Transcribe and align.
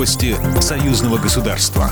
Новости 0.00 0.34
союзного 0.62 1.18
государства. 1.18 1.90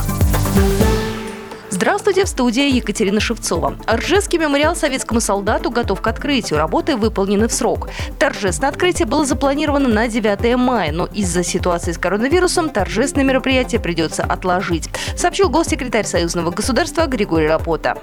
Здравствуйте, 1.69 2.25
в 2.25 2.27
студии 2.27 2.75
Екатерина 2.75 3.19
Шевцова. 3.19 3.77
Ржевский 3.87 4.39
мемориал 4.39 4.75
советскому 4.75 5.21
солдату 5.21 5.69
готов 5.69 6.01
к 6.01 6.07
открытию. 6.07 6.57
Работы 6.57 6.97
выполнены 6.97 7.47
в 7.47 7.53
срок. 7.53 7.87
Торжественное 8.17 8.71
открытие 8.71 9.05
было 9.05 9.25
запланировано 9.25 9.89
на 9.89 10.07
9 10.07 10.55
мая, 10.57 10.91
но 10.91 11.05
из-за 11.05 11.43
ситуации 11.43 11.91
с 11.91 11.99
коронавирусом 11.99 12.71
торжественное 12.71 13.27
мероприятие 13.27 13.79
придется 13.79 14.23
отложить, 14.23 14.89
сообщил 15.15 15.49
госсекретарь 15.49 16.07
союзного 16.07 16.49
государства 16.49 17.05
Григорий 17.05 17.45
Рапота. 17.45 17.95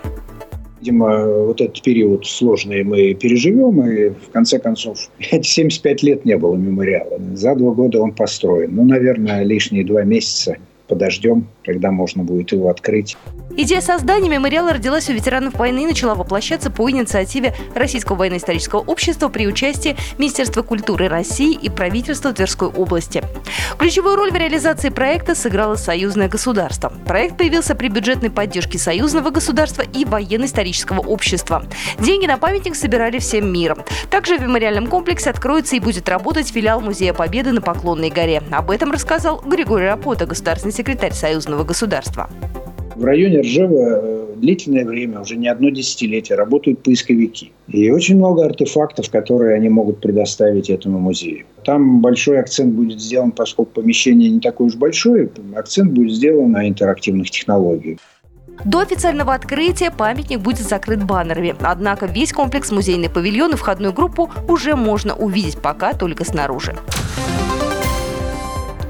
Видимо, 0.81 1.27
вот 1.45 1.61
этот 1.61 1.83
период 1.83 2.27
сложный 2.27 2.85
мы 2.85 3.15
переживем, 3.15 3.83
и 3.89 4.11
в 4.11 4.31
конце 4.31 4.59
концов, 4.59 5.11
75 5.21 6.03
лет 6.03 6.25
не 6.25 6.37
было 6.37 6.55
мемориала. 6.55 7.19
За 7.35 7.55
два 7.55 7.73
года 7.73 8.01
он 8.01 8.13
построен. 8.13 8.75
Ну, 8.75 8.85
наверное, 8.85 9.43
лишние 9.43 9.85
два 9.85 10.03
месяца 10.03 10.57
подождем, 10.87 11.47
когда 11.67 11.91
можно 11.91 12.23
будет 12.23 12.53
его 12.53 12.71
открыть. 12.71 13.17
Идея 13.59 13.81
создания 13.81 14.29
мемориала 14.29 14.73
родилась 14.73 15.09
у 15.09 15.13
ветеранов 15.13 15.55
войны 15.55 15.85
и 15.85 15.87
начала 15.87 16.15
воплощаться 16.15 16.71
по 16.71 16.91
инициативе 16.91 17.55
Российского 17.75 18.17
военно-исторического 18.17 18.81
общества 18.81 19.29
при 19.29 19.47
участии 19.47 19.97
Министерства 20.19 20.63
культуры 20.63 21.09
России 21.09 21.55
и 21.55 21.71
правительства 21.71 22.33
Тверской 22.33 22.69
области. 22.69 23.23
Ключевую 23.79 24.17
роль 24.17 24.31
в 24.31 24.37
реализации 24.37 24.91
проекта 24.91 25.35
сыграло 25.35 25.77
союзное 25.77 26.29
государство. 26.29 26.93
Проект 27.07 27.39
появился 27.39 27.75
при 27.75 27.89
бюджетной 27.89 28.31
поддержке 28.31 28.79
союзного 28.79 29.31
государства 29.31 29.83
и 29.83 30.05
военно-исторического 30.05 31.01
общества. 31.01 31.65
Деньги 31.99 32.27
на 32.27 32.37
памятник 32.37 32.77
собирали 32.77 33.19
всем 33.19 33.51
миром. 33.51 33.79
Также 34.11 34.37
в 34.37 34.43
мемориальном 34.43 34.87
комплексе 34.87 35.31
откроется 35.31 35.77
и 35.77 35.81
будет 35.81 36.09
работать 36.09 36.49
филиал 36.49 36.81
Музея 36.81 37.15
Победы 37.15 37.53
на 37.53 37.63
Поклонной 37.63 38.11
горе. 38.11 38.43
Об 38.51 38.71
этом 38.71 38.93
рассказал 38.93 39.41
Григорий 39.45 39.87
Рапота, 39.87 40.27
государственный 40.27 40.75
секретарь 40.75 41.13
союзного 41.13 41.56
государства. 41.65 42.29
В 42.95 43.05
районе 43.05 43.41
Ржева 43.41 44.01
э, 44.03 44.27
длительное 44.37 44.85
время, 44.85 45.21
уже 45.21 45.37
не 45.37 45.49
одно 45.49 45.71
десятилетие, 45.71 46.37
работают 46.37 46.83
поисковики. 46.83 47.53
И 47.69 47.91
очень 47.91 48.17
много 48.17 48.45
артефактов, 48.45 49.11
которые 49.11 49.55
они 49.55 49.69
могут 49.69 50.01
предоставить 50.01 50.71
этому 50.71 50.99
музею. 50.99 51.45
Там 51.65 52.01
большой 52.01 52.41
акцент 52.41 52.75
будет 52.75 53.01
сделан, 53.01 53.33
поскольку 53.33 53.73
помещение 53.73 54.31
не 54.31 54.41
такое 54.41 54.69
уж 54.69 54.77
большое, 54.77 55.29
акцент 55.55 55.93
будет 55.93 56.13
сделан 56.13 56.53
на 56.53 56.69
интерактивных 56.69 57.31
технологиях. 57.31 57.99
До 58.65 58.81
официального 58.81 59.35
открытия 59.35 59.91
памятник 59.91 60.41
будет 60.41 60.67
закрыт 60.67 61.05
баннерами. 61.05 61.55
Однако 61.61 62.07
весь 62.07 62.33
комплекс 62.33 62.71
музейный 62.71 63.11
павильон 63.11 63.53
и 63.53 63.57
входную 63.57 63.93
группу 63.93 64.31
уже 64.49 64.75
можно 64.75 65.15
увидеть 65.15 65.59
пока 65.59 65.93
только 65.93 66.25
снаружи. 66.25 66.75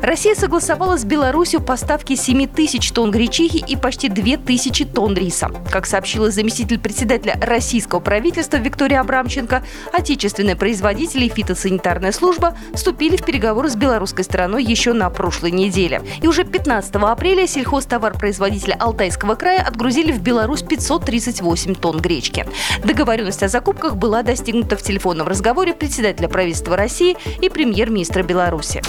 Россия 0.07 0.37
согласовала 0.37 0.97
с 0.97 1.05
Беларусью 1.05 1.61
поставки 1.61 2.15
7 2.15 2.47
тысяч 2.47 2.93
тонн 2.93 3.11
гречихи 3.11 3.57
и 3.57 3.75
почти 3.75 4.09
2 4.09 4.37
тысячи 4.37 4.85
тонн 4.85 5.15
риса. 5.15 5.51
Как 5.69 5.85
сообщила 5.85 6.31
заместитель 6.31 6.79
председателя 6.79 7.37
российского 7.43 7.99
правительства 7.99 8.59
Виктория 8.59 9.01
Абрамченко, 9.01 9.65
отечественные 9.93 10.55
производители 10.55 11.25
и 11.25 11.29
фитосанитарная 11.29 12.13
служба 12.13 12.57
вступили 12.73 13.17
в 13.17 13.25
переговоры 13.25 13.69
с 13.69 13.75
белорусской 13.75 14.23
стороной 14.23 14.63
еще 14.63 14.93
на 14.93 15.11
прошлой 15.11 15.51
неделе. 15.51 16.01
И 16.23 16.29
уже 16.29 16.45
15 16.45 16.95
апреля 16.95 17.49
сельхозтовар-производителя 17.49 18.77
Алтайского 18.79 19.35
края 19.35 19.65
отгрузили 19.67 20.13
в 20.13 20.21
Беларусь 20.21 20.63
538 20.63 21.75
тонн 21.75 21.99
гречки. 21.99 22.47
Договоренность 22.85 23.43
о 23.43 23.49
закупках 23.49 23.97
была 23.97 24.23
достигнута 24.23 24.77
в 24.77 24.83
телефонном 24.83 25.27
разговоре 25.27 25.75
председателя 25.75 26.29
правительства 26.29 26.77
России 26.77 27.17
и 27.43 27.49
премьер-министра 27.49 28.23
Беларуси. 28.23 28.83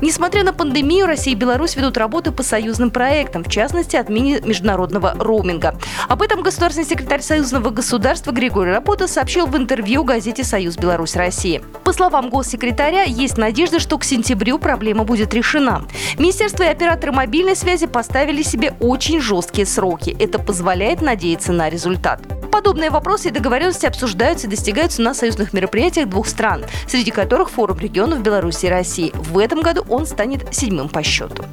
Несмотря 0.00 0.44
на 0.44 0.52
пандемию, 0.52 1.06
Россия 1.06 1.34
и 1.34 1.36
Беларусь 1.36 1.76
ведут 1.76 1.98
работы 1.98 2.32
по 2.32 2.42
союзным 2.42 2.90
проектам, 2.90 3.44
в 3.44 3.50
частности, 3.50 3.96
отмене 3.96 4.40
международного 4.40 5.14
роуминга. 5.18 5.74
Об 6.08 6.22
этом 6.22 6.42
государственный 6.42 6.86
секретарь 6.86 7.20
союзного 7.20 7.70
государства 7.70 8.32
Григорий 8.32 8.72
Рапота 8.72 9.06
сообщил 9.06 9.46
в 9.46 9.56
интервью 9.56 10.04
газете 10.04 10.42
«Союз 10.42 10.76
Беларусь 10.76 11.16
России». 11.16 11.62
По 11.84 11.92
словам 11.92 12.30
госсекретаря, 12.30 13.04
есть 13.04 13.36
надежда, 13.36 13.78
что 13.78 13.98
к 13.98 14.04
сентябрю 14.04 14.58
проблема 14.58 15.04
будет 15.04 15.34
решена. 15.34 15.84
Министерство 16.18 16.62
и 16.62 16.68
операторы 16.68 17.12
мобильной 17.12 17.56
связи 17.56 17.86
поставили 17.86 18.42
себе 18.42 18.74
очень 18.80 19.20
жесткие 19.20 19.66
сроки. 19.66 20.16
Это 20.18 20.38
позволяет 20.38 21.02
надеяться 21.02 21.52
на 21.52 21.68
результат. 21.68 22.39
Подобные 22.50 22.90
вопросы 22.90 23.28
и 23.28 23.30
договоренности 23.30 23.86
обсуждаются 23.86 24.46
и 24.46 24.50
достигаются 24.50 25.02
на 25.02 25.14
союзных 25.14 25.52
мероприятиях 25.52 26.08
двух 26.08 26.26
стран, 26.26 26.64
среди 26.86 27.10
которых 27.10 27.50
форум 27.50 27.78
регионов 27.78 28.22
Беларуси 28.22 28.66
и 28.66 28.70
России. 28.70 29.12
В 29.14 29.38
этом 29.38 29.60
году 29.60 29.84
он 29.88 30.06
станет 30.06 30.54
седьмым 30.54 30.88
по 30.88 31.02
счету. 31.02 31.44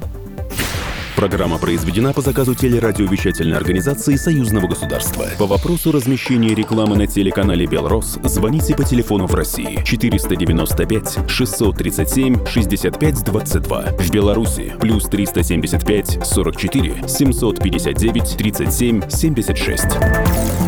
Программа 1.18 1.58
произведена 1.58 2.12
по 2.12 2.20
заказу 2.20 2.54
телерадиовещательной 2.54 3.56
организации 3.56 4.14
Союзного 4.14 4.68
государства. 4.68 5.26
По 5.36 5.46
вопросу 5.46 5.90
размещения 5.90 6.54
рекламы 6.54 6.96
на 6.96 7.08
телеканале 7.08 7.66
«Белрос» 7.66 8.20
звоните 8.22 8.76
по 8.76 8.84
телефону 8.84 9.26
в 9.26 9.34
России 9.34 9.82
495 9.84 11.28
637 11.28 12.46
65 12.46 13.24
22. 13.24 13.82
В 13.98 14.10
Беларуси 14.12 14.72
плюс 14.80 15.06
375 15.08 16.24
44 16.24 17.08
759 17.08 18.36
37 18.36 19.10
76. 19.10 20.67